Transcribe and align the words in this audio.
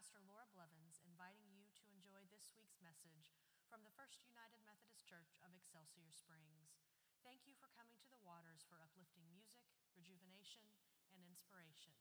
Pastor 0.00 0.24
Laura 0.24 0.48
Blevins, 0.56 0.96
inviting 1.04 1.52
you 1.52 1.68
to 1.76 1.84
enjoy 1.92 2.24
this 2.32 2.56
week's 2.56 2.80
message 2.80 3.36
from 3.68 3.84
the 3.84 3.92
First 3.92 4.24
United 4.24 4.56
Methodist 4.64 5.04
Church 5.04 5.36
of 5.44 5.52
Excelsior 5.52 6.08
Springs. 6.08 6.72
Thank 7.20 7.44
you 7.44 7.52
for 7.60 7.68
coming 7.76 8.00
to 8.00 8.08
the 8.08 8.24
waters 8.24 8.64
for 8.64 8.80
uplifting 8.80 9.28
music, 9.28 9.60
rejuvenation, 9.92 10.64
and 11.12 11.20
inspiration. 11.28 11.92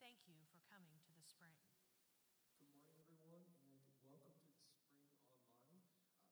Thank 0.00 0.24
you 0.24 0.40
for 0.56 0.64
coming 0.72 0.96
to 1.04 1.12
the 1.12 1.20
spring. 1.20 1.60
Good 2.64 2.72
morning, 2.72 2.96
everyone, 2.96 3.44
and 3.60 3.76
welcome 4.08 4.40
to 4.40 4.48
the 4.48 4.64
Spring 4.64 4.88
Online. 5.04 5.28
Uh, 5.68 5.84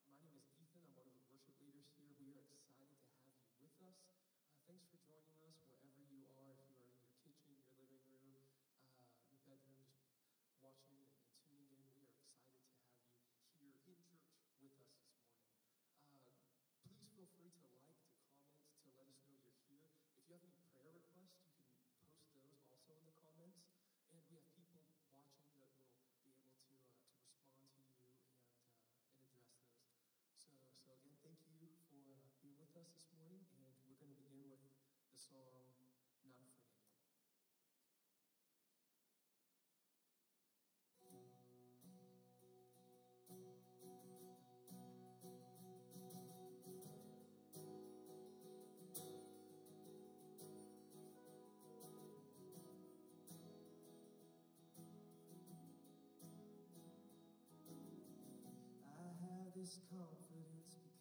my 0.09 0.17
name 0.17 0.33
is 0.41 0.49
Ethan. 0.57 0.81
I'm 0.81 0.97
one 0.97 1.13
of 1.13 1.13
the 1.13 1.29
worship 1.29 1.61
leaders 1.61 1.93
here. 1.93 2.17
We 2.17 2.41
are 2.41 2.49
excited 2.49 2.89
to 2.89 3.13
have 3.29 3.37
you 3.53 3.61
with 3.61 3.77
us. 3.85 4.01
Uh, 4.49 4.57
thanks 4.65 4.89
for 4.89 4.97
joining 5.05 5.37
us 5.45 5.61
wherever 5.77 6.09
you 6.09 6.25
are. 6.25 6.57
If 6.57 6.73
you 6.73 6.73
are 6.73 6.73
in 6.73 6.81
your 6.81 6.97
kitchen, 7.21 7.61
your 7.77 7.85
living 8.01 8.17
room, 8.25 8.49
uh, 8.97 9.13
your 9.29 9.45
bedroom, 9.45 9.93
just 10.41 10.57
watching 10.63 10.95
and, 10.95 11.11
and, 11.27 11.39
tuning 11.43 11.75
in, 11.75 11.91
we 11.91 12.07
are 12.07 12.15
excited 12.15 12.55
to 12.55 12.63
have 13.43 13.59
you 13.59 13.75
here 13.83 13.99
in 13.99 14.07
church 14.23 14.47
with 14.63 14.79
us 14.79 14.95
this 15.03 15.11
morning. 15.19 16.23
Uh, 16.87 16.95
please 16.95 17.11
feel 17.19 17.27
free 17.35 17.51
to 17.51 17.63
like, 17.67 17.83
to 17.83 17.99
comment, 18.23 18.79
to 18.87 18.91
let 18.95 19.11
us 19.11 19.19
know 19.27 19.35
you're 19.43 19.59
here. 19.67 19.83
If 20.15 20.23
you 20.31 20.39
have 20.39 20.47
any 20.47 20.63
prayer 20.71 20.95
requests, 20.95 21.43
you 21.43 21.51
can 21.51 21.67
post 22.07 22.31
those 22.31 22.63
also 22.71 22.95
in 22.95 23.05
the 23.11 23.15
comments. 23.19 23.67
And 24.15 24.23
we 24.31 24.39
have 24.39 24.47
people 24.55 24.79
watching 24.87 25.19
that 25.19 25.35
will 25.35 25.51
be 25.51 25.67
able 25.67 25.83
to, 25.91 26.07
uh, 26.07 26.23
to 26.23 26.27
respond 26.31 26.55
to 26.63 26.71
you 26.71 26.79
and, 26.87 27.19
uh, 27.19 27.59
and 27.59 27.67
address 27.67 27.91
those. 27.99 28.15
So, 30.39 30.55
so 30.79 30.95
again, 30.95 31.19
thank 31.27 31.43
you 31.59 31.75
for 31.91 32.15
uh, 32.23 32.31
being 32.39 32.55
with 32.63 32.71
us 32.79 32.87
this 32.95 33.11
morning, 33.19 33.43
and 33.51 33.67
we're 33.83 33.99
going 33.99 34.15
to 34.15 34.21
begin 34.23 34.47
with 34.47 34.63
the 35.23 35.29
song 35.29 35.63
Not 35.83 36.03
Afraid. 36.13 36.43
this 59.55 59.79
confidence 59.89 60.92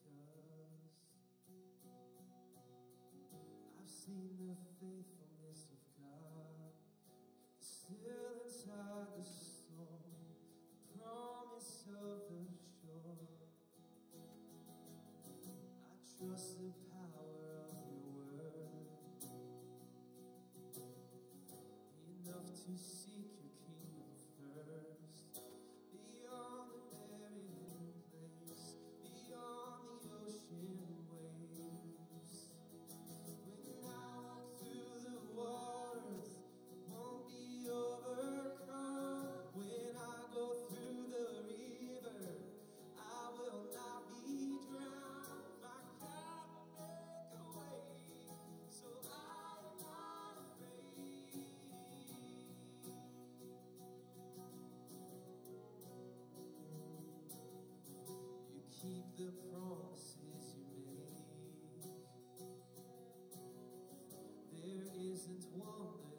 seen 4.05 4.33
the 4.49 4.57
faithfulness 4.81 5.69
of 5.69 5.77
God 6.01 6.73
still 7.59 8.41
inside 8.41 9.13
the 9.13 9.21
storm, 9.21 10.09
the 10.89 10.97
promise 10.97 11.85
of 11.85 12.25
the 12.33 12.41
shore. 12.81 13.29
I 15.85 15.93
trust 16.17 16.57
the 16.57 16.90
promises 59.49 60.55
you 60.55 60.67
make. 60.95 61.31
There 64.51 64.85
isn't 65.13 65.45
one 65.55 66.10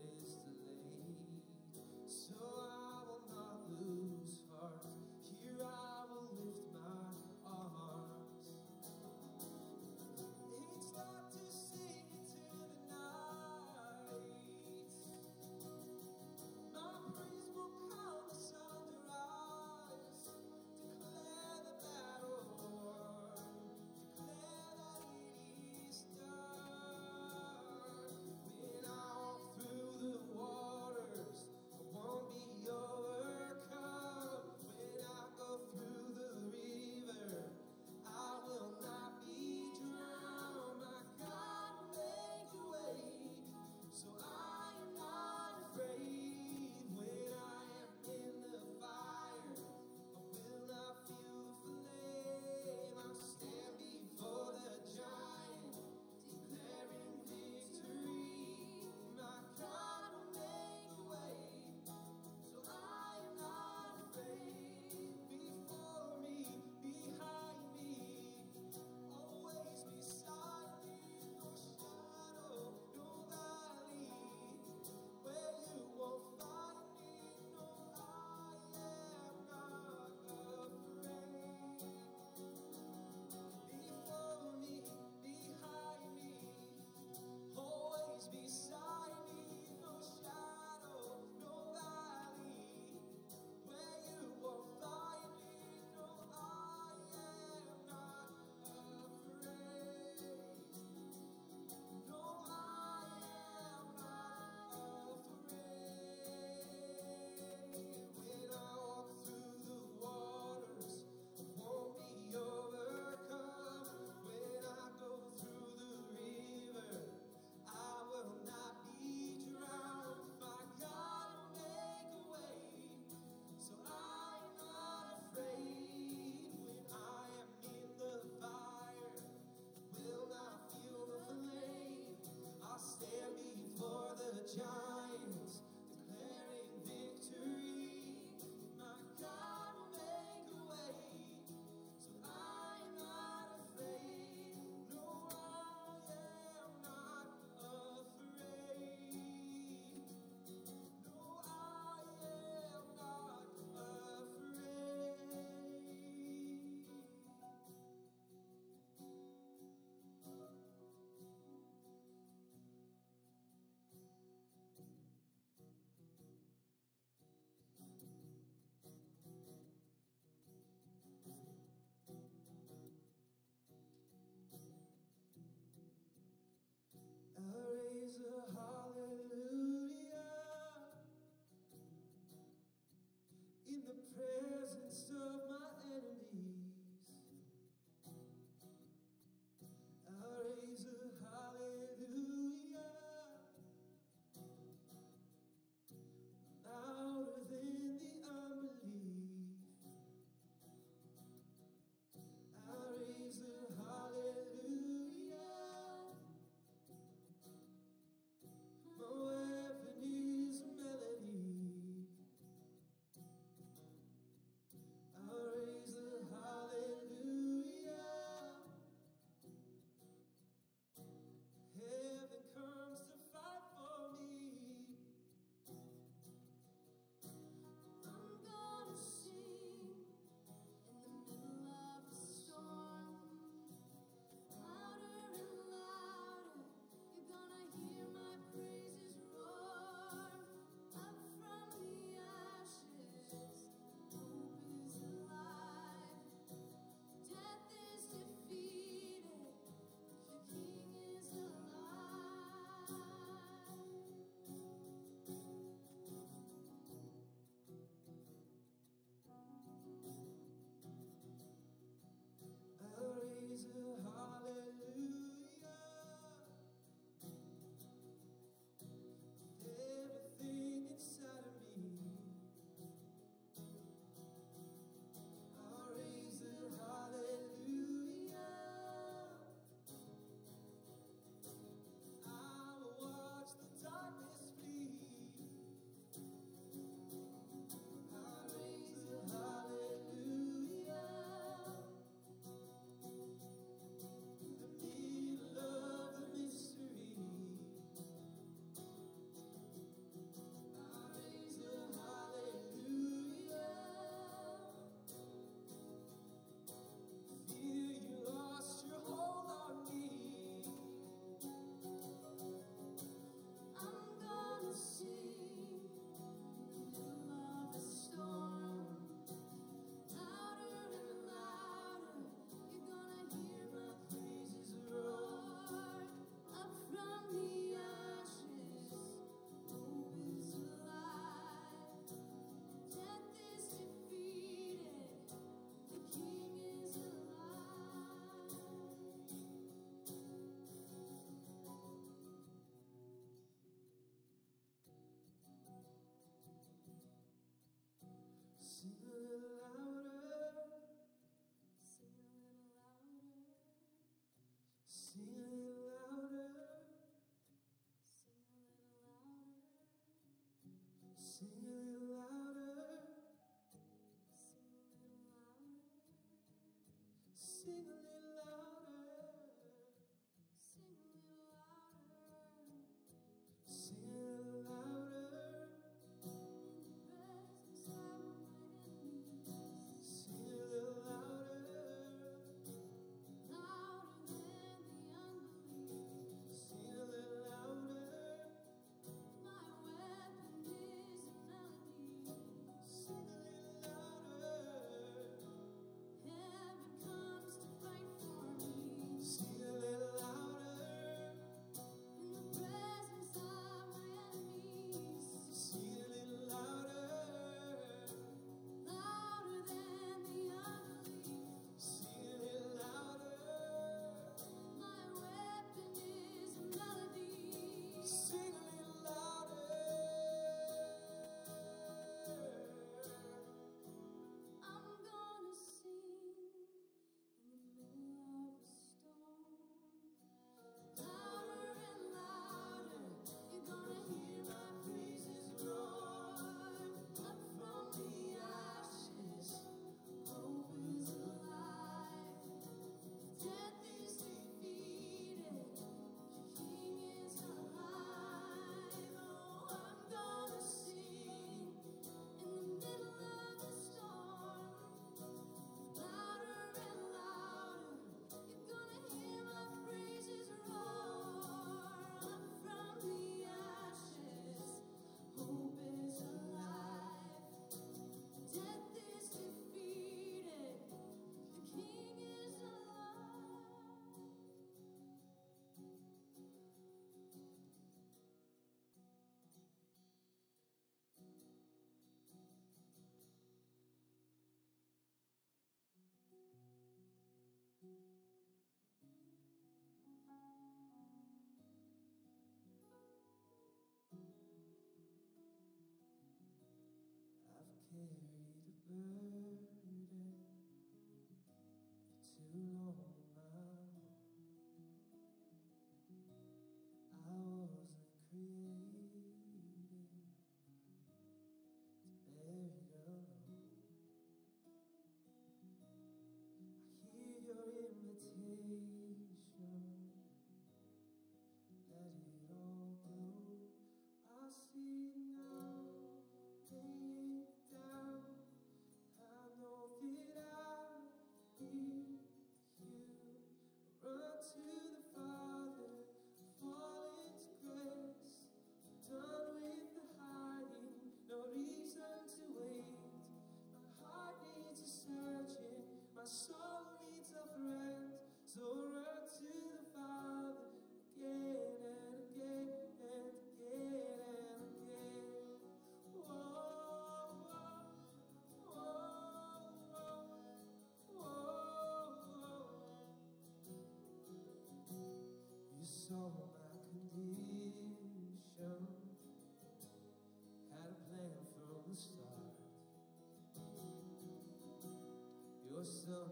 so 575.84 576.31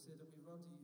say 0.00 0.12
that 0.16 0.32
we 0.32 0.40
run 0.48 0.64
to 0.64 0.79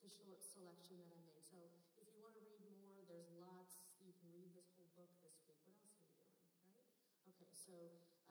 the 0.00 0.08
short 0.08 0.40
selection 0.40 0.96
that 0.96 1.12
I 1.12 1.20
made. 1.28 1.44
So 1.44 1.60
if 2.00 2.08
you 2.16 2.24
want 2.24 2.32
to 2.40 2.44
read 2.48 2.64
more, 2.80 3.04
there's 3.04 3.28
lots. 3.36 3.84
You 4.00 4.16
can 4.16 4.32
read 4.32 4.48
this 4.56 4.72
whole 4.72 4.88
book 4.96 5.12
this 5.20 5.36
week. 5.44 5.76
What 5.84 6.00
else 6.00 6.16
are 6.16 6.24
we 6.24 6.40
doing, 6.40 6.64
right? 6.72 6.88
Okay, 7.28 7.52
so 7.52 7.76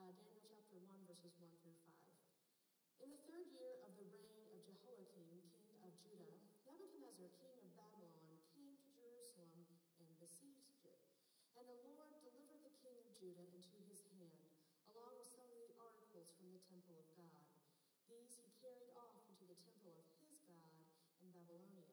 uh, 0.02 0.10
Daniel 0.18 0.42
chapter 0.50 0.82
1, 0.82 1.06
verses 1.06 1.38
1 1.38 1.46
through 1.62 1.78
5. 1.86 3.06
In 3.06 3.14
the 3.14 3.22
third 3.30 3.54
year 3.54 3.86
of 3.86 3.94
the 4.02 4.10
reign 4.10 4.50
of 4.50 4.66
Jehoiakim, 4.66 5.30
king 5.62 5.78
of 5.86 5.94
Judah, 6.02 6.42
Nebuchadnezzar, 6.66 7.30
king 7.38 7.62
of 7.62 7.70
Babylon, 7.78 8.34
came 8.58 8.74
to 8.74 8.90
Jerusalem 8.98 9.70
and 10.02 10.10
besieged 10.18 10.82
it. 10.90 11.00
And 11.54 11.70
the 11.70 11.78
Lord 11.86 12.10
delivered 12.18 12.66
the 12.66 12.74
king 12.82 12.98
of 13.06 13.14
Judah 13.14 13.46
into 13.54 13.78
his 13.86 14.02
hand, 14.18 14.42
along 14.90 15.22
with 15.22 15.30
some 15.30 15.46
of 15.46 15.62
the 15.62 15.70
articles 15.78 16.34
from 16.34 16.50
the 16.50 16.66
temple 16.66 16.98
of 16.98 17.08
God. 17.14 17.46
These 18.10 18.42
he 18.42 18.50
carried 18.58 18.90
off 18.98 19.22
into 19.30 19.46
the 19.46 19.60
temple 19.62 19.94
of 19.94 20.10
his 20.26 20.42
God 20.50 20.82
in 21.22 21.29
Babylonia, 21.40 21.88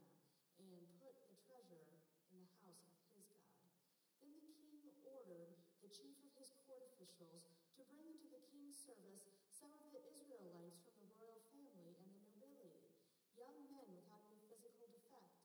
and 0.58 0.82
put 0.98 1.14
the 1.30 1.38
treasure 1.46 1.86
in 2.34 2.42
the 2.42 2.50
house 2.66 2.82
of 2.90 3.06
his 3.14 3.22
God. 3.30 3.70
Then 4.18 4.34
the 4.42 4.58
king 4.58 4.90
ordered 5.06 5.54
the 5.78 5.92
chief 5.94 6.18
of 6.18 6.34
his 6.34 6.50
court 6.66 6.82
officials 6.82 7.46
to 7.78 7.86
bring 7.86 8.10
into 8.10 8.26
the 8.26 8.42
king's 8.50 8.74
service 8.74 9.30
some 9.54 9.70
of 9.78 9.94
the 9.94 10.02
Israelites 10.18 10.82
from 10.82 11.06
the 11.06 11.14
royal 11.22 11.46
family 11.54 11.94
and 11.94 12.10
the 12.10 12.26
nobility, 12.26 12.90
young 13.38 13.54
men 13.70 13.86
without 13.94 14.26
any 14.26 14.42
physical 14.50 14.90
defect, 14.90 15.38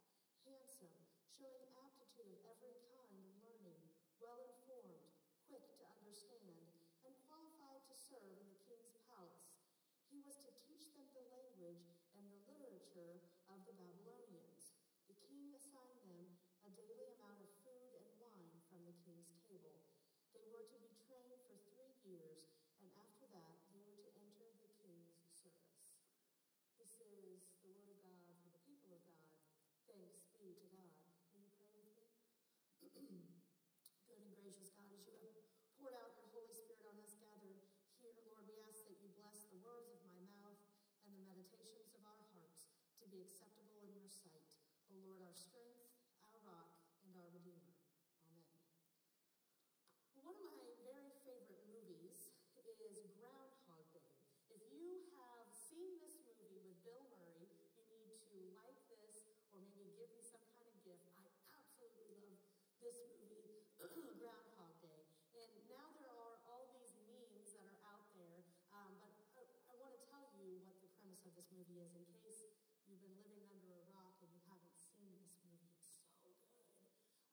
handsome, 0.50 0.98
showing 1.30 1.70
aptitude 1.86 2.42
of 2.42 2.58
every 2.58 2.74
kind 3.06 3.22
of 3.22 3.38
learning, 3.46 3.86
well 4.18 4.42
informed, 4.50 5.14
quick 5.46 5.78
to 5.78 5.86
understand, 6.02 6.74
and 7.06 7.14
qualified 7.30 7.86
to 7.86 7.94
serve 7.94 8.34
in 8.42 8.50
the 8.50 8.62
king's 8.66 8.98
palace. 9.14 9.62
He 10.10 10.26
was 10.26 10.42
to 10.42 10.52
teach 10.66 10.90
them 10.98 11.06
the 11.14 11.24
language 11.30 11.94
and 12.20 12.28
the 12.28 12.44
literature 12.50 13.24
of 13.48 13.64
the 13.64 13.76
Babylonians. 13.80 14.76
The 15.08 15.16
king 15.24 15.56
assigned 15.56 16.04
them 16.04 16.36
daily 16.92 17.16
amount 17.16 17.40
of 17.40 17.48
food 17.64 17.96
and 17.96 18.12
wine 18.20 18.60
from 18.68 18.84
the 18.84 18.92
king's 19.08 19.32
table. 19.48 19.80
They 20.36 20.44
were 20.52 20.68
to 20.68 20.78
be 20.84 20.92
trained 21.08 21.40
for 21.48 21.56
three 21.72 21.96
years, 22.04 22.52
and 22.84 22.92
after 23.00 23.32
that, 23.32 23.64
they 23.72 23.80
were 23.80 23.96
to 23.96 24.12
enter 24.20 24.52
the 24.60 24.68
king's 24.84 25.16
service. 25.40 25.88
This 26.76 27.00
is 27.00 27.48
the 27.64 27.72
word 27.72 27.96
of 27.96 28.04
God 28.04 28.28
for 28.44 28.44
the 28.44 28.60
people 28.68 28.92
of 28.92 29.04
God. 29.08 29.32
Thanks 29.88 30.36
be 30.36 30.52
to 30.52 30.68
God. 30.76 30.92
Will 31.32 31.48
you 31.48 31.56
pray 31.64 31.80
with 31.80 32.04
me? 32.04 32.20
Good 34.12 34.20
and 34.20 34.36
gracious 34.36 34.76
God, 34.76 34.92
as 34.92 35.08
you 35.08 35.32
have 35.32 35.48
poured 35.80 35.96
out 35.96 36.12
your 36.20 36.28
Holy 36.36 36.52
Spirit 36.52 36.84
on 36.92 37.00
us 37.00 37.16
gathered 37.24 37.64
here, 38.04 38.20
Lord, 38.28 38.44
we 38.52 38.60
ask 38.68 38.84
that 38.92 39.00
you 39.00 39.16
bless 39.16 39.48
the 39.48 39.64
words 39.64 39.96
of 39.96 40.04
my 40.12 40.20
mouth 40.28 40.60
and 41.08 41.16
the 41.16 41.24
meditations 41.24 41.96
of 41.96 42.04
our 42.04 42.28
hearts 42.36 42.68
to 43.00 43.08
be 43.08 43.24
acceptable 43.24 43.80
in 43.80 43.96
your 43.96 44.12
sight. 44.12 44.60
O 44.92 45.00
Lord, 45.08 45.24
our 45.24 45.32
strength, 45.32 45.88
our 46.28 46.36
rock, 46.44 46.82
and 47.08 47.16
our 47.16 47.30
Redeemer. 47.32 47.76
Amen. 48.28 48.48
One 50.20 50.36
of 50.36 50.52
my 50.52 50.68
very 50.84 51.12
favorite 51.24 51.64
movies 51.68 52.32
is 52.92 53.08
Groundhog 53.16 53.84
Day. 53.96 54.16
If 54.52 54.64
you 54.72 55.08
have 55.16 55.48
seen 55.52 55.96
this 56.04 56.20
movie 56.28 56.52
with 56.60 56.76
Bill 56.84 57.04
Murray, 57.12 57.48
you 57.88 57.98
need 58.04 58.20
to 58.32 58.40
like 58.58 58.80
this 58.92 59.28
or 59.52 59.60
maybe 59.64 59.96
give 59.96 60.12
me 60.12 60.24
some 60.24 60.44
kind 60.56 60.68
of 60.68 60.76
gift. 60.84 61.08
I 61.16 61.28
absolutely 61.56 62.20
love 62.24 62.71
this 62.82 62.98
movie, 63.22 63.62
Groundhog 64.22 64.74
Day. 64.82 65.06
And 65.38 65.50
now 65.70 65.88
there 66.02 66.12
are 66.12 66.38
all 66.50 66.74
these 66.74 66.98
memes 67.06 67.54
that 67.54 67.70
are 67.70 67.82
out 67.86 68.10
there, 68.18 68.42
um, 68.74 68.98
but 69.00 69.14
I, 69.38 69.46
I 69.70 69.74
want 69.78 69.94
to 69.94 70.02
tell 70.10 70.26
you 70.34 70.66
what 70.66 70.82
the 70.82 70.90
premise 70.98 71.22
of 71.30 71.38
this 71.38 71.50
movie 71.54 71.78
is 71.78 71.94
in 71.94 72.04
case 72.10 72.42
you've 72.90 73.06
been 73.06 73.16
living 73.22 73.46
under 73.54 73.70
a 73.70 73.86
rock 73.94 74.18
and 74.26 74.30
you 74.34 74.42
haven't 74.50 74.74
seen 74.74 75.14
this 75.22 75.38
movie. 75.46 75.70
It's 75.78 75.94
so 76.26 76.34
good. 76.58 76.68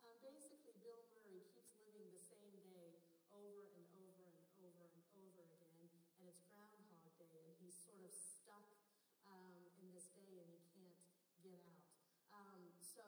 Um, 0.04 0.14
basically, 0.20 0.76
Bill 0.84 1.00
Murray 1.08 1.48
keeps 1.56 1.74
living 1.80 2.06
the 2.12 2.20
same 2.20 2.52
day 2.68 3.00
over 3.32 3.72
and 3.72 3.88
over 4.04 4.28
and 4.28 4.44
over 4.60 4.84
and 4.92 5.04
over 5.16 5.48
again, 5.48 5.88
and 6.20 6.24
it's 6.28 6.44
Groundhog 6.52 7.08
Day, 7.16 7.40
and 7.48 7.56
he's 7.56 7.74
sort 7.74 8.04
of 8.04 8.12
stuck 8.12 8.68
um, 9.24 9.56
in 9.80 9.88
this 9.96 10.12
day 10.12 10.44
and 10.44 10.48
he 10.52 10.60
can't 10.76 11.00
get 11.40 11.60
out. 11.64 11.88
Um, 12.32 12.62
so 12.80 13.04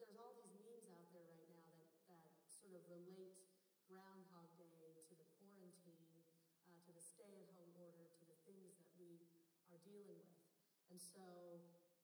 there's 0.00 0.16
all 0.16 0.32
these 0.36 0.52
memes 0.56 0.88
out 0.92 1.08
there 1.12 1.28
right 1.28 1.48
now 1.52 1.68
that, 1.76 1.90
that 2.08 2.28
sort 2.48 2.76
of 2.76 2.79
relate 2.90 3.38
Groundhog 3.86 4.50
Day 4.58 4.98
to 5.06 5.14
the 5.14 5.26
quarantine, 5.38 6.26
uh, 6.66 6.74
to 6.82 6.90
the 6.90 7.02
stay-at-home 7.02 7.70
order, 7.78 8.10
to 8.18 8.24
the 8.26 8.38
things 8.42 8.74
that 8.82 8.90
we 8.98 9.30
are 9.70 9.78
dealing 9.86 10.18
with. 10.26 10.42
And 10.90 10.98
so, 10.98 11.22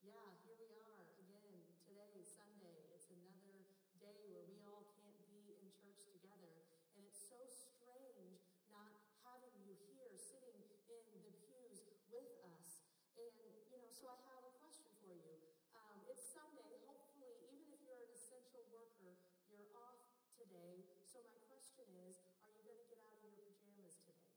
yeah, 0.07 0.38
here 0.46 0.55
we 0.62 0.79
are 0.79 1.11
again 1.18 1.59
today, 1.83 2.22
Sunday. 2.22 2.87
It's 2.94 3.11
another 3.11 3.66
day 3.99 4.31
where 4.31 4.46
we 4.46 4.62
all 4.62 4.87
can't 5.03 5.27
be 5.27 5.59
in 5.59 5.75
church 5.75 6.07
together. 6.14 6.55
And 6.94 7.03
it's 7.03 7.18
so 7.18 7.42
strange 7.51 8.46
not 8.70 8.94
having 9.27 9.59
you 9.66 9.75
here 9.90 10.14
sitting 10.14 10.62
in 10.62 11.18
the 11.27 11.35
pews 11.35 11.83
with 12.14 12.31
us. 12.46 12.87
And, 13.18 13.35
you 13.75 13.79
know, 13.83 13.90
so 13.90 14.07
I 14.07 14.18
have 14.31 14.42
a 14.46 14.55
question 14.62 14.94
for 15.03 15.11
you. 15.11 15.35
Um, 15.75 15.99
it's 16.07 16.22
Sunday. 16.31 16.79
Hopefully, 16.87 17.35
even 17.51 17.75
if 17.75 17.83
you're 17.83 18.07
an 18.07 18.14
essential 18.14 18.62
worker, 18.70 19.18
you're 19.51 19.66
off 19.75 19.99
today. 20.38 20.87
So 21.16 21.24
my 21.33 21.40
question 21.48 21.88
is, 22.05 22.20
are 22.44 22.52
you 22.52 22.61
going 22.61 22.76
to 22.76 22.85
get 22.92 23.00
out 23.00 23.16
of 23.16 23.24
your 23.24 23.40
pajamas 23.48 23.96
today? 24.05 24.29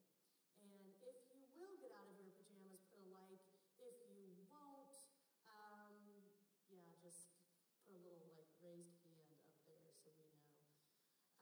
And 0.64 0.96
if 1.44 1.52
you 1.52 1.68
will 1.68 1.76
get 1.76 1.92
out 1.92 2.08
of 2.08 2.16
your 2.24 2.32
pajamas, 2.32 2.80
put 2.88 3.04
a 3.04 3.08
like. 3.12 3.44
If 3.76 4.00
you 4.08 4.32
won't, 4.48 4.96
um, 5.44 6.32
yeah, 6.72 6.96
just 7.04 7.28
put 7.84 7.92
a 7.92 8.00
little 8.00 8.24
like 8.32 8.48
raised 8.64 8.96
hand 9.04 9.28
up 9.28 9.44
there 9.68 9.84
so 9.92 10.08
we 10.16 10.24
know. 10.32 10.56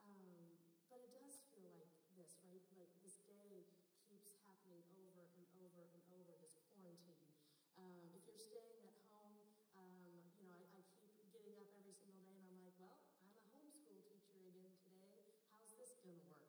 Um, 0.02 0.58
but 0.90 0.98
it 1.06 1.14
does 1.22 1.38
feel 1.54 1.70
like 1.70 1.94
this, 2.10 2.34
right? 2.42 2.62
Like 2.74 2.90
this 2.98 3.22
day 3.30 3.70
keeps 4.10 4.34
happening 4.42 4.82
over 4.90 5.30
and 5.38 5.46
over 5.54 5.86
and 5.94 6.02
over, 6.10 6.34
this 6.42 6.58
quarantine. 6.74 7.30
Um, 7.78 8.10
if 8.10 8.26
you're 8.26 8.42
staying 8.42 8.82
at 8.90 8.98
home, 9.14 9.54
um, 9.78 10.34
you 10.42 10.50
know, 10.50 10.66
I, 10.74 10.82
I 11.02 11.06
keep 11.14 11.30
getting 11.30 11.54
up 11.62 11.70
every 11.78 11.94
single 11.94 12.26
day 12.26 12.42
and 12.42 12.50
I'm 12.50 12.58
like, 12.58 12.74
well, 12.74 12.98
I'm 13.22 13.30
a 13.38 13.42
homeschool 13.54 14.02
teacher 14.10 14.42
again 14.42 14.74
today. 14.82 15.14
Going 16.08 16.24
to 16.24 16.32
work? 16.32 16.48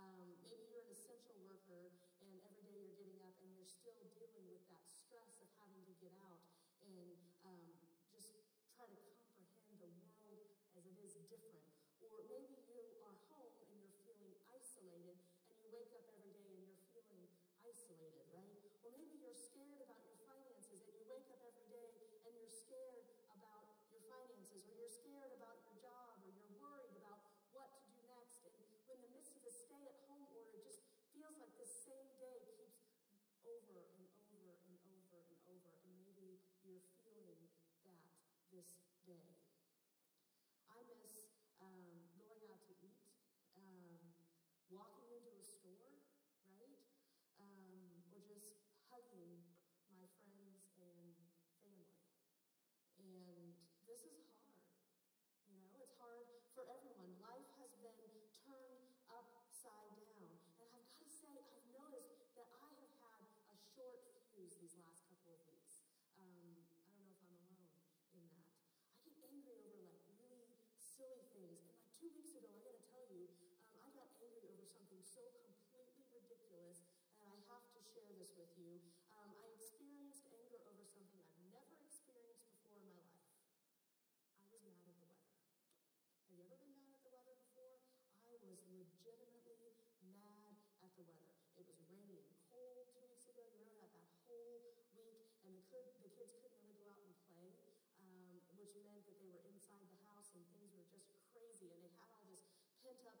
Um, 0.00 0.32
maybe 0.40 0.64
you're 0.72 0.80
an 0.80 0.88
essential 0.96 1.36
worker 1.44 1.92
and 2.24 2.40
every 2.48 2.64
day 2.64 2.80
you're 2.80 2.96
getting 2.96 3.20
up 3.20 3.36
and 3.44 3.52
you're 3.52 3.68
still 3.68 4.00
dealing 4.16 4.48
with 4.48 4.64
that 4.72 4.80
stress 4.88 5.36
of 5.44 5.48
having 5.60 5.84
to 5.84 5.92
get 6.00 6.16
out 6.24 6.40
and 6.80 7.12
um, 7.44 7.68
just 8.08 8.32
try 8.72 8.88
to 8.88 8.96
comprehend 9.28 9.76
the 9.76 9.92
world 10.24 10.40
as 10.72 10.88
it 10.88 10.96
is 11.04 11.20
different. 11.28 11.68
Or 12.00 12.24
maybe 12.32 12.64
you 12.64 12.80
are 13.04 13.12
home 13.28 13.60
and 13.68 13.76
you're 13.76 13.92
feeling 14.08 14.32
isolated 14.48 15.20
and 15.52 15.56
you 15.60 15.68
wake 15.68 15.92
up 15.92 16.08
every 16.08 16.32
day 16.40 16.56
and 16.56 16.64
you're 16.64 16.88
feeling 16.96 17.28
isolated, 17.60 18.24
right? 18.32 18.56
Or 18.80 18.88
maybe 18.88 19.20
you're 19.20 19.36
scared 19.36 19.84
about 19.84 20.00
your 20.08 20.16
finances 20.24 20.80
and 20.88 20.96
you 20.96 21.04
wake 21.04 21.28
up 21.28 21.44
every 21.44 21.68
day 21.68 21.92
and 22.24 22.32
you're 22.40 22.48
scared 22.48 23.04
about 23.36 23.68
your 23.92 24.00
finances 24.08 24.64
or 24.64 24.72
you're 24.80 24.88
scared 24.88 25.36
about 25.36 25.60
your 25.68 25.76
job 25.76 26.24
or 26.24 26.32
you're 26.32 26.56
worried 26.56 26.96
about 26.96 27.20
what 27.52 27.70
to 27.76 27.80
do 27.86 28.00
next. 28.10 28.42
And 28.42 28.52
when 28.90 28.98
the 29.00 29.10
midst 29.14 29.32
of 29.38 29.42
the 29.46 29.52
stay 29.54 29.80
at 29.86 29.96
home 30.10 30.26
order 30.34 30.58
it 30.58 30.66
just 30.66 30.82
feels 31.24 31.40
like 31.40 31.56
the 31.56 31.72
same 31.88 32.12
day 32.20 32.68
keeps 33.08 33.32
over 33.48 33.80
and 33.96 34.04
over 34.28 34.92
and 34.92 35.00
over 35.08 35.32
and 35.32 35.40
over, 35.56 35.72
and 35.80 35.92
maybe 35.96 36.36
you're 36.60 36.84
feeling 37.00 37.48
that 37.88 38.12
this 38.52 38.76
day. 39.08 39.32
I 40.68 40.84
miss 40.84 41.24
um, 41.64 42.12
going 42.20 42.44
out 42.52 42.60
to 42.68 42.76
eat, 42.84 43.08
um, 43.56 44.04
walking 44.68 45.08
into 45.16 45.32
a 45.32 45.40
store, 45.40 45.96
right? 46.44 46.84
Um, 47.40 48.04
or 48.12 48.20
just 48.20 48.60
hugging 48.92 49.48
my 49.96 50.04
friends 50.28 50.60
and 50.76 51.24
family. 51.64 51.88
And 53.00 53.56
this 53.88 54.04
is 54.04 54.28
hard. 54.44 54.60
You 55.48 55.56
know, 55.56 55.72
it's 55.72 55.96
hard 55.96 56.28
for 56.52 56.68
everyone. 56.68 57.16
Life 57.16 57.48
has 57.56 57.72
been 57.80 58.12
turned 58.44 58.92
upside 59.08 59.96
down. 60.20 60.36
And 60.60 60.60
I've 60.60 60.72
got 60.72 60.84
to 61.00 61.06
say, 61.08 61.32
I've 61.48 61.68
noticed 61.72 62.34
that 62.36 62.48
I 62.60 62.70
have 62.76 62.94
had 63.00 63.22
a 63.52 63.56
short 63.74 64.04
fuse 64.32 64.56
these 64.60 64.76
last 64.80 65.06
couple 65.08 65.34
of 65.34 65.40
weeks. 65.48 65.80
Um, 66.18 66.60
I 66.88 66.94
don't 66.94 67.06
know 67.06 67.14
if 67.14 67.22
I'm 67.24 67.36
alone 67.38 67.70
in 68.12 68.22
that. 68.28 68.46
I 69.04 69.08
get 69.12 69.28
angry 69.30 69.56
over 69.64 69.80
like 69.84 70.04
really 70.16 70.44
silly 70.94 71.26
things. 71.34 71.58
And 71.58 71.74
like 71.74 71.90
two 71.98 72.10
weeks 72.14 72.34
ago, 72.38 72.46
I 72.54 72.62
got 72.62 72.74
to 72.78 72.84
tell 72.86 73.06
you, 73.10 73.26
um, 73.74 73.82
I 73.82 73.90
got 73.90 74.06
angry 74.22 74.46
over 74.54 74.62
something 74.70 75.02
so 75.02 75.26
completely 75.42 76.06
ridiculous, 76.14 76.86
and 77.18 77.26
I 77.26 77.38
have 77.50 77.66
to 77.74 77.80
share 77.82 78.14
this 78.14 78.30
with 78.38 78.54
you. 78.54 78.78
Um, 79.18 79.34
I 79.42 79.50
experienced 79.58 80.22
anger 80.30 80.62
over 80.70 80.86
something 80.86 81.18
I've 81.18 81.42
never 81.50 81.74
experienced 81.82 82.46
before 82.46 82.78
in 82.78 82.86
my 82.94 83.02
life. 83.10 83.26
I 84.38 84.46
was 84.54 84.62
mad 84.70 84.86
at 84.86 84.86
the 84.86 84.94
weather. 85.02 85.34
Have 86.30 86.38
you 86.38 86.46
ever 86.46 86.58
been 86.62 86.74
mad 86.78 86.94
at 86.94 87.02
the 87.02 87.10
weather 87.10 87.34
before? 87.42 87.82
I 88.22 88.30
was 88.38 88.54
legitimately 88.70 89.74
mad 90.06 90.62
at 90.78 90.94
the 90.94 91.04
weather. 91.10 91.34
It 91.58 91.66
was 91.66 91.78
rainy 91.90 92.22
and 92.22 92.34
cold 92.50 92.86
two 92.94 93.02
weeks 93.02 93.26
ago. 93.26 93.42
You 93.42 93.66
remember 93.66 93.78
that 93.82 93.94
that 93.98 94.10
whole 94.30 94.62
week, 94.94 95.18
and 95.42 95.58
the, 95.70 95.82
the 96.06 96.10
kids 96.14 96.34
couldn't 96.38 96.62
really 96.62 96.78
go 96.78 96.86
out 96.94 97.02
and 97.02 97.14
play, 97.26 97.50
um, 98.02 98.38
which 98.58 98.74
meant 98.82 99.02
that 99.06 99.16
they 99.22 99.30
were 99.30 99.42
inside 99.48 99.86
the 99.90 100.00
house 100.08 100.30
and 100.34 100.44
things 100.54 100.72
were 100.74 100.86
just 100.90 101.10
crazy, 101.32 101.70
and 101.72 101.80
they 101.82 101.92
had 101.94 102.08
all 102.10 102.26
this 102.26 102.42
pent 102.82 103.00
up 103.06 103.18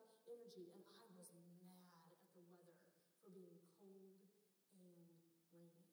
energy, 0.54 0.86
and 0.86 1.02
I 1.02 1.10
was 1.18 1.34
mad 1.34 2.14
at 2.14 2.30
the 2.30 2.46
weather 2.46 2.78
for 3.18 3.26
being 3.34 3.58
cold 3.74 4.22
and 4.70 5.18
rainy. 5.50 5.90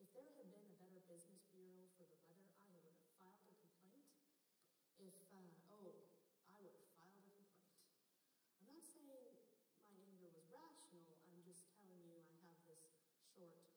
If 0.00 0.08
there 0.16 0.32
had 0.40 0.48
been 0.48 0.64
a 0.72 0.76
Better 0.80 1.04
Business 1.04 1.44
Bureau 1.52 1.84
for 2.00 2.08
the 2.08 2.16
weather, 2.24 2.48
I 2.64 2.72
would 2.72 2.88
have 2.88 2.96
filed 3.20 3.44
a 3.44 3.52
complaint. 3.60 4.08
If, 4.96 5.12
uh, 5.28 5.52
oh, 5.68 6.08
I 6.48 6.56
would 6.64 6.80
have 6.80 6.88
filed 6.96 7.20
a 7.20 7.28
complaint. 7.28 7.60
I'm 8.56 8.72
not 8.72 8.88
saying 8.88 9.36
my 9.92 10.00
anger 10.00 10.32
was 10.32 10.48
rational, 10.48 11.20
I'm 11.28 11.44
just 11.44 11.68
telling 11.76 12.08
you 12.08 12.24
I 12.24 12.40
have 12.48 12.56
this 12.64 12.88
short 13.36 13.68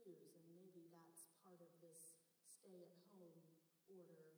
fuse, 0.00 0.32
and 0.32 0.48
maybe 0.56 0.88
that's 0.88 1.28
part 1.44 1.60
of 1.60 1.68
this 1.84 2.08
stay 2.40 2.88
at 2.88 2.96
home 3.12 3.52
order. 3.84 4.32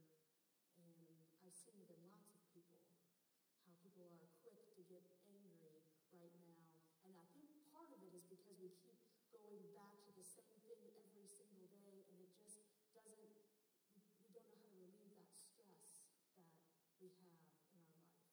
And 0.74 0.90
I've 1.38 1.54
seen 1.54 1.78
it 1.78 1.94
in 1.94 2.02
lots 2.10 2.34
of 2.34 2.42
people, 2.50 2.82
how 3.62 3.78
people 3.78 4.10
are 4.10 4.26
quick 4.42 4.58
to 4.74 4.82
get 4.86 5.02
angry 5.26 5.82
right 6.14 6.34
now. 6.42 6.70
And 7.05 7.05
I 7.16 7.26
think 7.32 7.48
part 7.72 7.90
of 7.92 8.00
it 8.04 8.12
is 8.12 8.24
because 8.28 8.60
we 8.60 8.70
keep 8.76 9.00
going 9.32 9.64
back 9.72 9.96
to 10.04 10.10
the 10.12 10.24
same 10.24 10.56
thing 10.68 10.80
every 11.00 11.28
single 11.28 11.68
day, 11.72 12.04
and 12.12 12.16
it 12.20 12.32
just 12.36 12.60
doesn't, 12.92 13.16
we, 13.20 14.32
don't 14.32 14.48
know 14.48 14.60
how 14.60 14.60
to 14.60 14.68
relieve 14.76 15.08
that 15.16 15.32
stress 15.32 16.12
that 16.36 16.60
we 17.00 17.08
have 17.24 17.48
in 17.72 17.80
our 17.80 17.96
life. 18.04 18.28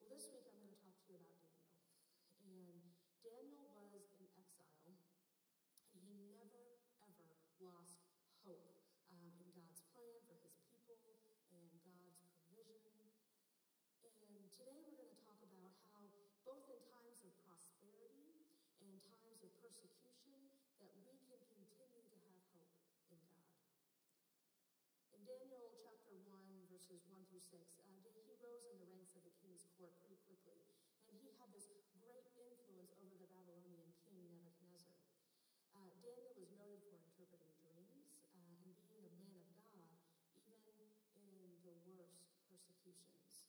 Well, 0.00 0.08
this 0.12 0.32
week 0.32 0.48
I'm 0.48 0.60
going 0.64 0.72
to 0.72 0.80
talk 0.80 0.96
to 1.04 1.12
you 1.12 1.20
about 1.20 1.44
Daniel. 1.44 1.84
And 2.46 2.80
Daniel 3.20 3.90
was 3.92 4.08
in 4.16 4.32
exile, 4.32 4.96
and 5.92 6.04
he 6.04 6.16
never, 6.32 6.80
ever 7.04 7.28
lost 7.60 8.06
hope 8.46 8.80
um, 9.12 9.34
in 9.42 9.50
God's 9.52 9.82
plan 9.92 10.22
for 10.24 10.38
his 10.40 10.56
people 10.86 11.18
and 11.50 11.66
God's 11.74 12.38
provision. 12.46 13.10
And 14.26 14.46
today 14.54 14.78
we're 14.86 14.94
going 14.94 15.10
to 15.10 15.22
talk 15.26 15.42
about 15.42 15.74
how, 15.90 16.06
both 16.46 16.70
in 16.70 16.78
times 16.86 17.20
of 17.26 17.34
prosperity 17.42 18.46
and 18.78 18.95
times 19.14 19.40
of 19.46 19.52
persecution, 19.62 20.34
that 20.82 20.90
we 20.98 21.06
can 21.06 21.38
continue 21.38 21.70
to 21.78 21.86
have 22.26 22.42
hope 22.50 22.66
in 23.12 23.20
God. 23.30 23.54
In 25.14 25.22
Daniel 25.22 25.70
chapter 25.78 26.18
1, 26.26 26.72
verses 26.72 27.06
1 27.06 27.22
through 27.30 27.42
6, 27.42 27.54
uh, 27.54 28.02
he 28.26 28.34
rose 28.42 28.66
in 28.74 28.82
the 28.82 28.90
ranks 28.90 29.14
of 29.14 29.22
the 29.22 29.34
king's 29.38 29.66
court 29.78 29.94
pretty 30.02 30.18
quickly. 30.26 30.58
And 31.06 31.14
he 31.22 31.30
had 31.38 31.54
this 31.54 31.70
great 32.02 32.26
influence 32.34 32.92
over 32.98 33.14
the 33.14 33.30
Babylonian 33.30 33.94
king 34.06 34.26
Nebuchadnezzar. 34.34 34.98
Uh, 35.70 35.92
Daniel 36.02 36.34
was 36.34 36.50
noted 36.56 36.82
for 36.88 36.98
interpreting 36.98 37.52
dreams 37.62 38.26
uh, 38.34 38.58
and 38.64 38.74
being 38.90 39.06
a 39.06 39.14
man 39.22 39.46
of 39.54 39.62
God, 39.70 39.98
even 40.50 40.82
in 41.22 41.52
the 41.62 41.74
worst 41.86 42.26
persecutions. 42.48 43.46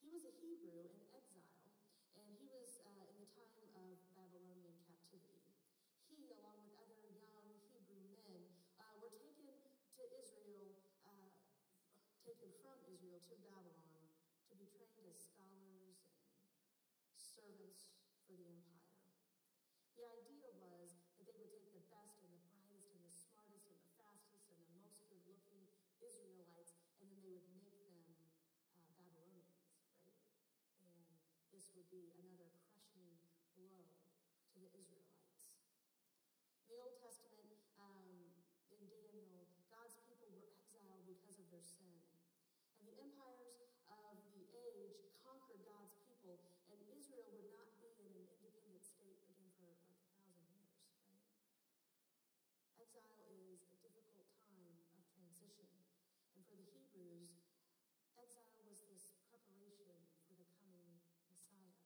He 0.00 0.08
was 0.08 0.24
a 0.24 0.34
Hebrew 0.40 0.88
in 0.88 1.04
exile, 1.10 1.68
and 2.16 2.28
he 2.32 2.46
was 2.48 2.80
uh, 2.86 3.08
in 3.12 3.24
the 3.24 3.28
time 3.74 3.98
of 3.98 3.98
Babylonian 4.14 4.78
captivity. 4.86 5.42
He, 6.06 6.30
along 6.38 6.70
with 6.70 6.78
other 6.78 7.10
young 7.18 7.50
Hebrew 7.74 8.00
men, 8.06 8.46
uh, 8.78 8.94
were 9.02 9.10
taken 9.18 9.58
to 9.98 10.02
Israel, 10.14 10.78
uh, 11.10 11.28
taken 12.44 12.60
from 12.60 12.76
Israel 12.92 13.16
to 13.24 13.40
Babylon 13.40 14.04
to 14.44 14.52
be 14.60 14.68
trained 14.68 15.08
as 15.08 15.16
scholars 15.16 16.04
and 16.04 17.16
servants 17.16 17.88
for 18.28 18.36
the 18.36 18.44
empire. 18.44 19.00
The 19.96 20.04
idea 20.04 20.52
was 20.60 20.92
that 21.16 21.24
they 21.24 21.40
would 21.40 21.48
take 21.56 21.72
the 21.72 21.88
best 21.88 22.20
and 22.20 22.28
the 22.36 22.44
brightest 22.52 22.92
and 22.92 23.00
the 23.00 23.16
smartest 23.16 23.64
and 23.64 23.80
the 23.80 23.88
fastest 23.96 24.52
and 24.52 24.60
the 24.60 24.76
most 24.76 25.08
good 25.08 25.24
looking 25.24 25.64
Israelites, 26.04 26.76
and 27.00 27.08
then 27.08 27.24
they 27.24 27.32
would 27.32 27.48
make 27.56 27.72
them 27.80 27.96
uh, 28.12 28.92
Babylonians, 28.92 29.64
right? 29.64 30.04
And 30.84 31.00
this 31.48 31.72
would 31.72 31.88
be 31.88 32.12
another 32.20 32.52
crushing 32.68 33.08
blow 33.56 33.88
to 33.88 34.56
the 34.60 34.68
Israelites. 34.76 35.32
In 36.60 36.76
the 36.76 36.76
Old 36.76 36.92
Testament, 37.00 37.56
um, 37.80 38.36
in 38.68 38.84
Daniel, 38.92 39.48
God's 39.72 39.96
people 40.04 40.28
were 40.28 40.44
exiled 40.52 41.08
because 41.08 41.40
of 41.40 41.48
their 41.48 41.64
sin. 41.64 42.13
Empires 42.94 43.74
of 43.90 44.18
the 44.30 44.46
age 44.54 45.10
conquered 45.22 45.62
God's 45.66 45.94
people, 46.06 46.38
and 46.70 46.78
Israel 46.94 47.26
would 47.34 47.50
not 47.50 47.74
be 47.78 47.90
in 47.98 48.14
an 48.14 48.26
independent 48.38 48.82
state 48.86 49.18
again 49.26 49.50
for 49.58 49.66
like 49.66 49.82
a 49.90 49.94
thousand 50.14 50.46
years, 50.54 50.78
right? 51.10 51.26
Exile 52.78 53.26
is 53.30 53.66
a 53.66 53.76
difficult 53.82 54.30
time 54.46 54.78
of 54.94 55.02
transition. 55.10 55.70
And 56.34 56.42
for 56.46 56.54
the 56.54 56.66
Hebrews, 56.70 57.42
exile 58.14 58.62
was 58.66 58.82
this 58.86 59.10
preparation 59.26 59.98
for 60.26 60.34
the 60.38 60.46
coming 60.58 61.02
Messiah. 61.30 61.78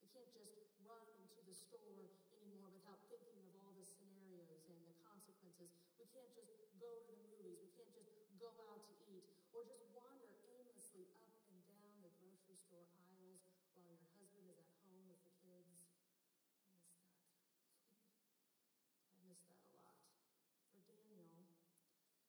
We 0.00 0.08
can't 0.12 0.32
just 0.32 0.52
run 0.84 1.04
into 1.20 1.40
the 1.44 1.54
store 1.54 2.08
anymore 2.40 2.72
without 2.72 3.00
thinking 3.12 3.44
of 3.44 3.54
all 3.60 3.72
the 3.76 3.84
scenarios 3.84 4.64
and 4.72 4.80
the 4.88 4.96
consequences. 5.04 5.70
We 6.00 6.08
can't 6.08 6.32
just 6.32 6.56
go 6.80 6.88
to 6.88 7.12
the 7.12 7.20
movies. 7.20 7.60
We 7.60 7.70
can't 7.76 7.92
just 7.92 8.10
go 8.40 8.48
out 8.72 8.88
to 8.88 8.94
eat 9.12 9.28
or 9.52 9.68
just 9.68 9.84
wander 9.92 10.32
aimlessly 10.48 11.04
up 11.20 11.36
and 11.52 11.60
down 11.68 12.00
the 12.00 12.12
grocery 12.16 12.56
store 12.56 12.88
aisles 12.96 13.44
while 13.76 13.92
your 13.92 14.08
husband 14.16 14.48
is 14.48 14.56
at 14.56 14.72
home 14.80 15.04
with 15.12 15.20
the 15.28 15.34
kids. 15.44 15.68
I 15.68 17.12
miss 17.28 17.76
that. 17.84 18.00
I 19.20 19.20
miss 19.28 19.44
that 19.52 19.60
a 19.68 19.76
lot. 19.76 20.00
For 20.72 20.80
Daniel, 20.88 21.44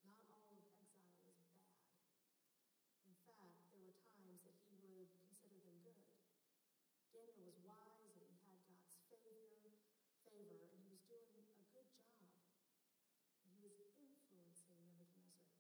not 0.04 0.20
all 0.28 0.52
of 0.60 0.68
exile 0.76 1.08
is 1.08 1.24
bad. 1.24 1.56
In 3.08 3.16
fact, 3.24 3.72
there 3.72 3.82
were 3.88 3.96
times 4.20 4.44
that 4.44 4.60
he 4.68 4.84
would 4.84 5.10
consider 5.24 5.58
them 5.64 5.80
good. 5.88 6.04
Daniel 7.16 7.48
was 7.48 7.58
wise 7.64 8.20
and 8.20 8.36
he 8.36 8.38
had 8.48 8.60
God's 8.68 9.00
favor, 9.08 9.72
favor, 10.28 10.68
and 10.72 10.80
he 10.84 10.92
was 10.92 11.04
doing 11.08 11.32
a 11.36 11.44
good 11.48 11.68
job. 11.72 12.28
And 13.48 13.56
he 13.56 13.68
was 13.68 13.76
influencing 14.00 14.80
Nebuchadnezzar. 14.86 15.52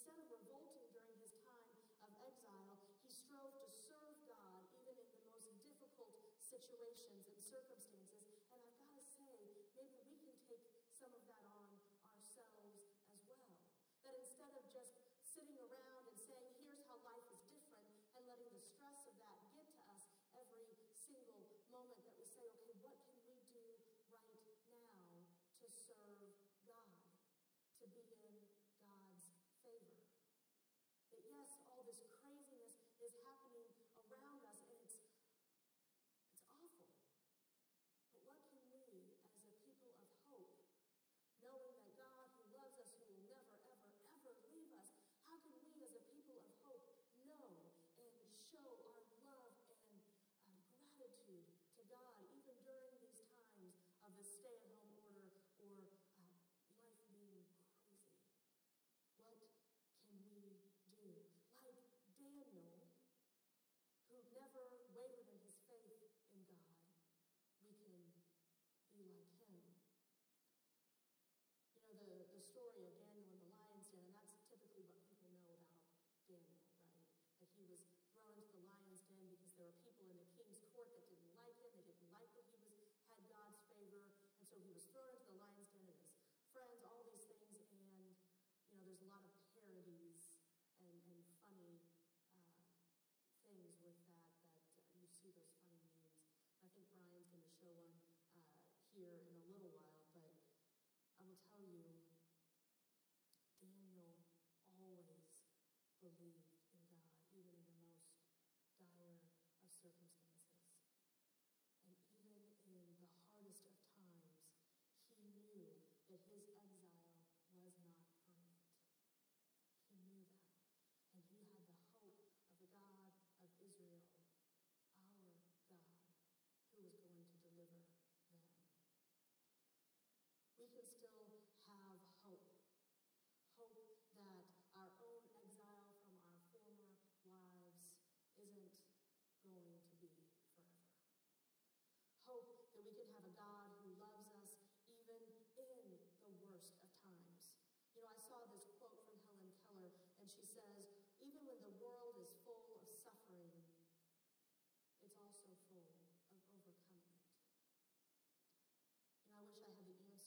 Instead 0.00 0.16
of 0.16 0.32
revolting 0.32 0.88
during 0.96 1.20
his 1.20 1.36
time 1.44 1.60
of 2.00 2.08
exile, 2.24 2.80
he 3.04 3.12
strove 3.12 3.52
to 3.52 3.68
serve 3.68 4.16
God 4.24 4.64
even 4.80 4.96
in 4.96 5.12
the 5.12 5.20
most 5.28 5.52
difficult 5.60 6.16
situations 6.40 7.28
and 7.28 7.36
circumstances. 7.36 8.40
And 8.48 8.64
I've 8.64 8.80
got 8.80 8.96
to 8.96 9.04
say, 9.04 9.60
maybe 9.76 10.00
we 10.08 10.16
can 10.24 10.40
take 10.48 10.64
some 10.88 11.12
of 11.12 11.20
that 11.28 11.44
on 11.52 11.68
ourselves 12.16 12.96
as 13.12 13.20
well. 13.28 13.52
That 14.00 14.16
instead 14.16 14.56
of 14.56 14.64
just 14.72 14.96
sitting 15.20 15.60
around 15.68 16.08
and 16.08 16.16
saying, 16.16 16.48
here's 16.64 16.80
how 16.88 16.96
life 17.04 17.28
is 17.36 17.44
different, 17.52 17.92
and 18.16 18.24
letting 18.24 18.48
the 18.56 18.64
stress 18.64 19.04
of 19.04 19.12
that 19.20 19.52
get 19.52 19.68
to 19.68 19.84
us 19.84 20.08
every 20.32 20.80
single 20.96 21.44
moment 21.68 22.00
that 22.08 22.16
we 22.16 22.24
say, 22.24 22.48
okay, 22.48 22.72
what 22.80 22.96
can 23.04 23.20
we 23.20 23.36
do 24.48 24.56
right 24.72 24.96
now 24.96 25.28
to 25.60 25.68
serve 25.68 26.24
God, 26.64 26.88
to 27.76 27.84
be 27.92 28.00
in 28.24 28.49
favor? 29.70 30.02
That 31.14 31.22
yes, 31.30 31.62
all 31.70 31.86
this 31.86 32.02
craziness 32.18 32.74
is 32.98 33.14
happening 33.22 33.70
around 34.02 34.42
us, 34.42 34.58
and 34.66 34.74
it's 34.82 34.98
it's 36.34 36.42
awful. 36.50 36.90
But 38.10 38.22
what 38.26 38.40
can 38.50 38.66
we, 38.66 39.14
as 39.14 39.46
a 39.46 39.54
people 39.62 39.94
of 39.94 40.10
hope, 40.26 40.58
knowing 41.38 41.70
that 41.70 41.94
God 41.94 42.26
who 42.34 42.50
loves 42.50 42.74
us, 42.82 42.90
who 42.98 43.06
will 43.14 43.22
never, 43.30 43.54
ever, 43.70 43.90
ever 44.10 44.32
leave 44.50 44.74
us, 44.74 44.90
how 45.22 45.38
can 45.38 45.54
we, 45.54 45.78
as 45.86 45.94
a 45.94 46.02
people 46.10 46.34
of 46.34 46.50
hope, 46.66 46.90
know 47.22 47.46
and 47.94 48.26
show 48.50 48.66
our 48.90 49.06
love 49.22 49.54
and 49.86 50.02
um, 50.50 50.58
gratitude 50.98 51.46
to 51.78 51.82
God, 51.86 52.18
He 84.60 84.72
was 84.76 84.84
thrown 84.92 85.08
into 85.16 85.32
the 85.32 85.40
Lions 85.40 85.72
Den, 85.72 85.88
and 85.88 85.96
his 86.36 86.44
friends, 86.52 86.84
all 86.84 87.00
these 87.08 87.24
things. 87.32 87.72
And, 87.72 88.12
you 88.68 88.76
know, 88.76 88.84
there's 88.84 89.00
a 89.00 89.08
lot 89.08 89.24
of 89.24 89.32
parodies 89.56 90.36
and, 90.76 91.00
and 91.08 91.16
funny 91.48 91.80
uh, 92.36 92.68
things 93.48 93.80
with 93.80 93.96
that, 94.04 94.28
that 94.68 94.84
uh, 94.84 95.00
you 95.00 95.08
see 95.08 95.32
those 95.32 95.56
funny 95.64 95.80
memes. 95.80 96.12
I 96.60 96.68
think 96.76 96.92
Brian's 96.92 97.32
going 97.32 97.40
to 97.40 97.54
show 97.56 97.72
one 97.72 97.96
uh, 98.36 98.44
here 98.92 99.24
in 99.24 99.32
a 99.32 99.39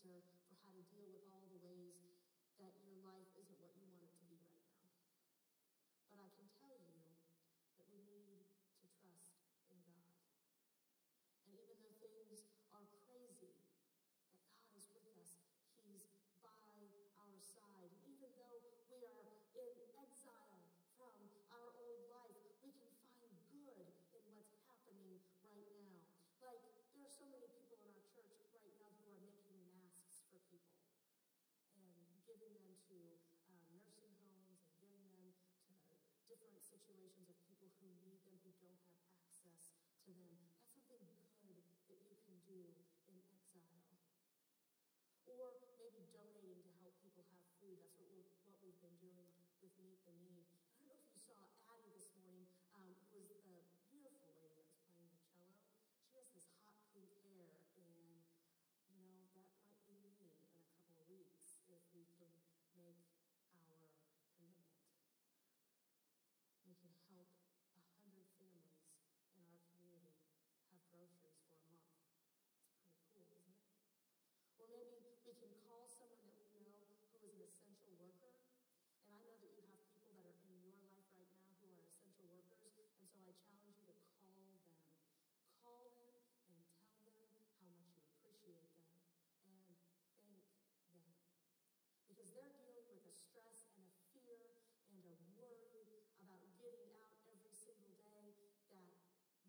answer 0.03 0.19
for 0.51 0.55
how 0.59 0.71
to 0.75 0.83
deal 0.91 1.07
with 1.15 1.23
all 1.31 1.47
the 1.47 1.59
ways 1.63 1.95
that 2.59 2.75
your 2.83 2.99
life 3.07 3.31
to 32.93 33.17
um, 33.49 33.57
nursing 33.73 34.13
homes 34.21 34.61
and 34.61 34.61
giving 34.77 35.01
them 35.09 35.33
to 35.65 35.73
different 36.29 36.61
situations 36.61 37.25
of 37.25 37.37
people 37.49 37.73
who 37.81 37.89
need 38.05 38.21
them, 38.21 38.37
who 38.45 38.53
don't 38.61 38.77
have 38.85 39.01
access 39.17 39.73
to 40.05 40.13
them. 40.13 40.37
That's 40.77 40.85
something 40.93 41.17
good 41.41 41.65
that 41.73 41.81
you 42.05 42.21
can 42.21 42.37
do 42.45 42.69
in 43.09 43.17
exile. 43.33 43.89
Or 45.25 45.57
maybe 45.81 46.05
donating 46.13 46.61
to 46.61 46.71
help 46.85 46.93
people 47.01 47.25
have 47.33 47.49
food. 47.57 47.81
That's 47.81 47.97
what, 47.97 48.13
we, 48.13 48.29
what 48.45 48.61
we've 48.61 48.77
been 48.77 48.97
doing 49.01 49.25
with 49.57 49.73
Meet 49.81 50.05
the 50.05 50.13
Need. 50.21 50.45
I 50.77 50.85
don't 50.85 50.93
know 50.93 51.01
if 51.01 51.17
you 51.17 51.21
saw 51.25 51.49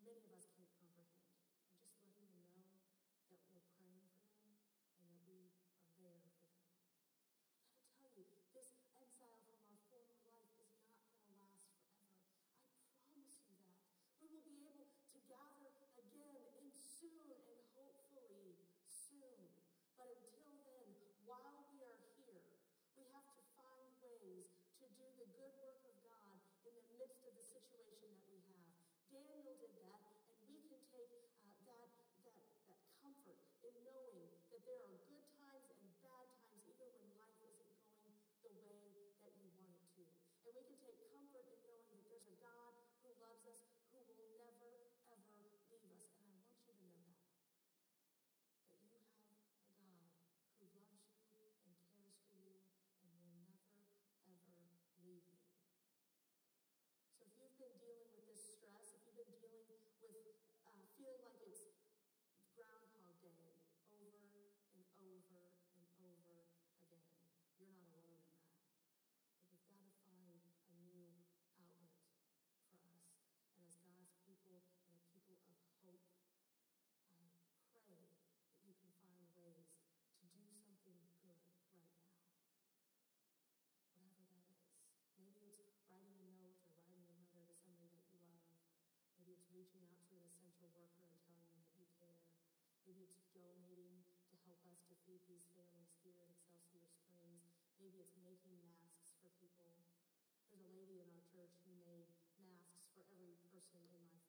many 0.04 0.18
of 0.20 0.32
us 0.36 0.53
Daniel 29.14 29.54
did 29.62 29.74
that, 29.78 30.02
and 30.42 30.50
we 30.50 30.66
can 30.66 30.82
take 30.90 31.14
uh, 31.46 31.86
that, 31.86 31.86
that, 32.26 32.34
that 32.66 32.80
comfort 32.98 33.38
in 33.62 33.74
knowing 33.86 34.26
that 34.50 34.62
there 34.66 34.74
are 34.82 34.90
good 34.90 35.13
these 95.34 95.50
families 95.50 95.90
here 96.06 96.14
at 96.22 96.30
Excelsior 96.30 96.86
Springs. 96.94 97.58
Maybe 97.82 97.98
it's 97.98 98.14
making 98.22 98.54
masks 98.70 99.18
for 99.18 99.34
people. 99.42 99.74
There's 100.46 100.62
a 100.62 100.70
lady 100.70 101.02
in 101.02 101.10
our 101.10 101.26
church 101.26 101.58
who 101.66 101.74
made 101.82 102.06
masks 102.38 102.86
for 102.94 103.02
every 103.10 103.34
person 103.50 103.82
in 103.90 104.06
my 104.06 104.23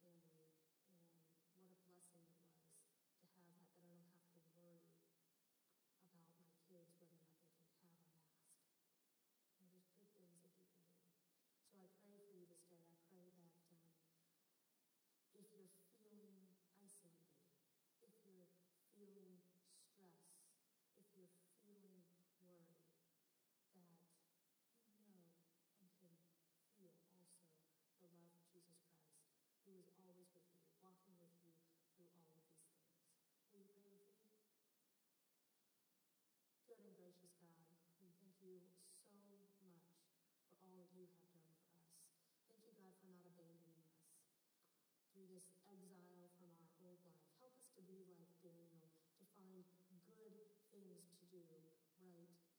Daniel 48.46 48.94
to 49.18 49.26
find 49.34 49.66
good 50.06 50.38
things 50.70 51.02
to 51.18 51.26
do 51.34 51.42
right 51.50 51.74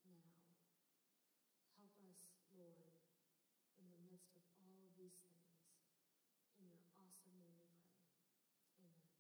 now. 0.03 0.35
Help 1.79 1.94
us, 2.11 2.18
Lord, 2.59 2.90
in 3.79 3.87
the 3.94 4.03
midst 4.11 4.35
of 4.35 4.42
all 4.59 4.83
of 4.83 4.90
these 4.99 5.14
things. 5.31 5.62
In 6.59 6.66
your 6.75 6.90
awesome 6.99 7.38
name 7.38 7.55
we 7.55 7.62
pray. 7.70 7.87
Amen. 8.83 9.14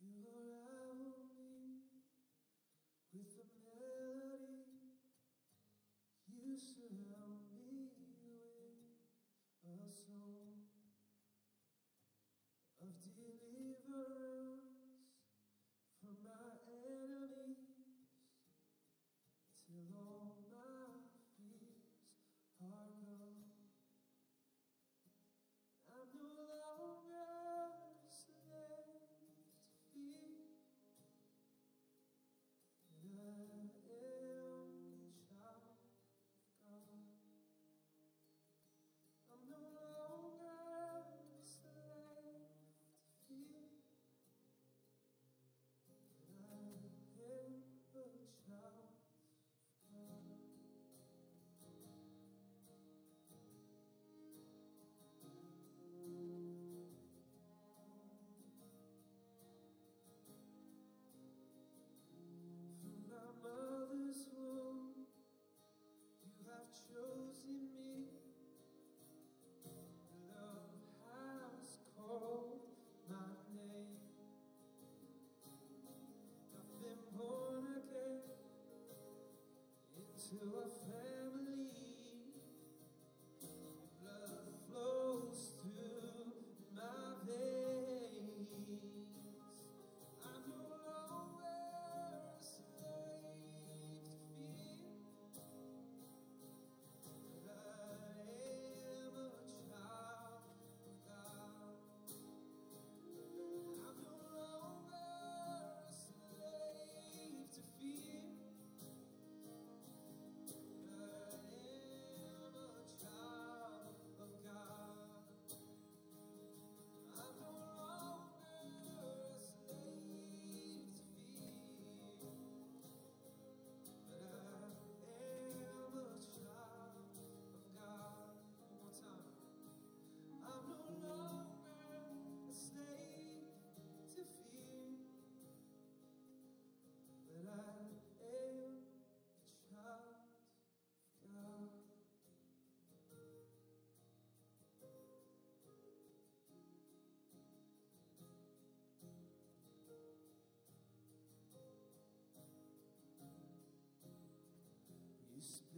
You 0.00 0.24
are 0.24 0.72
our 0.72 0.96
wing 0.96 1.84
with 3.12 3.28
the 3.36 3.44
melody 3.60 4.72
you 6.32 6.56
serve 6.56 7.05
of 12.80 12.90
deliverance. 13.14 14.25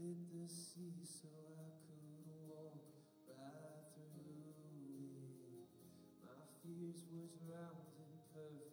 hit 0.08 0.32
the 0.32 0.48
sea 0.48 1.04
so 1.04 1.28
I 1.60 1.68
could 1.84 2.00
walk 2.24 2.80
right 3.28 3.84
through 3.92 4.40
it. 4.48 5.28
My 6.22 6.38
fears 6.62 7.04
were 7.10 7.28
drowned 7.36 7.92
in 7.98 8.16
perfect. 8.32 8.67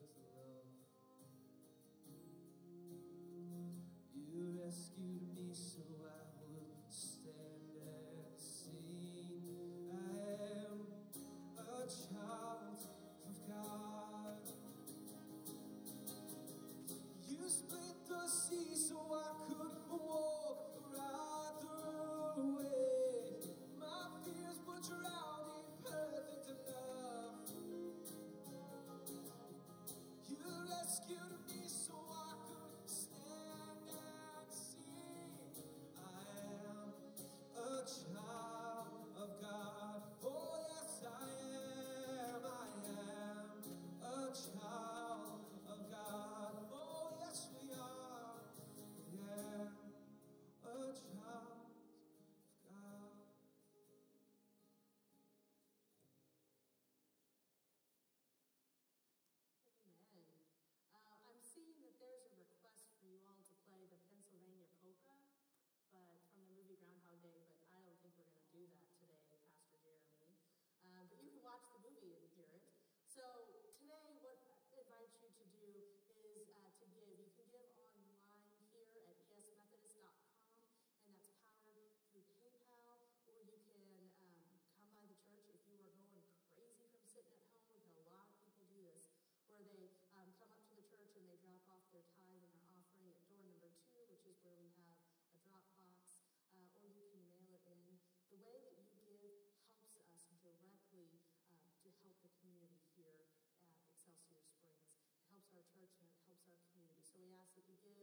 church 105.72 105.93
and 105.97 106.05
it 106.09 106.22
helps 106.30 106.45
our 106.49 106.59
community. 106.70 107.01
So 107.01 107.18
we 107.18 107.34
ask 107.34 107.53
that 107.57 107.66
you 107.66 107.78
give 107.82 107.95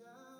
shine. 0.00 0.39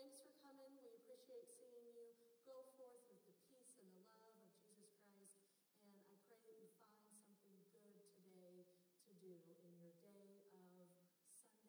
Thanks 0.00 0.16
for 0.24 0.32
coming. 0.40 0.72
We 0.80 0.96
appreciate 0.96 1.44
seeing 1.60 1.84
you. 1.92 2.16
Go 2.48 2.64
forth 2.72 3.04
with 3.12 3.20
the 3.28 3.36
peace 3.52 3.76
and 3.76 3.84
the 3.92 4.00
love 4.16 4.32
of 4.40 4.48
Jesus 4.64 4.96
Christ. 5.04 5.44
And 5.84 5.92
I 5.92 6.16
pray 6.24 6.72
that 6.80 6.96
you 7.12 7.20
find 7.44 7.60
something 7.68 7.84
good 7.92 8.08
today 8.16 8.64
to 9.04 9.12
do 9.20 9.44
in 9.60 9.76
your 9.76 9.92
day 10.00 10.40
of 10.80 10.88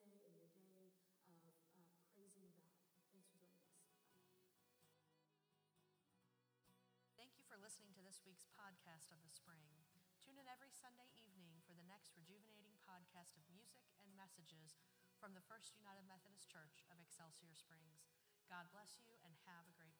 in 0.00 0.08
your 0.16 0.24
day 0.32 0.48
of 0.48 1.44
uh, 1.76 1.92
praising 2.16 2.48
God. 2.56 2.72
Thanks 3.12 3.28
for 3.28 3.44
joining 3.44 3.68
us. 3.68 4.00
Thank 7.20 7.36
you 7.36 7.44
for 7.44 7.60
listening 7.60 7.92
to 8.00 8.02
this 8.08 8.24
week's 8.24 8.48
podcast 8.56 9.12
of 9.12 9.20
the 9.20 9.28
spring. 9.28 9.68
Tune 10.24 10.40
in 10.40 10.48
every 10.48 10.72
Sunday 10.72 11.12
evening 11.20 11.60
for 11.68 11.76
the 11.76 11.84
next 11.84 12.16
rejuvenating 12.16 12.80
podcast 12.88 13.36
of 13.36 13.44
music 13.52 13.92
and 14.00 14.16
messages 14.16 14.80
from 15.20 15.36
the 15.36 15.44
First 15.44 15.76
United 15.76 16.08
Methodist 16.08 16.48
Church 16.48 16.80
of 16.88 16.96
Excelsior 16.96 17.52
Springs. 17.52 18.21
God 18.52 18.68
bless 18.68 19.00
you 19.00 19.16
and 19.24 19.32
have 19.48 19.64
a 19.64 19.72
great 19.80 19.91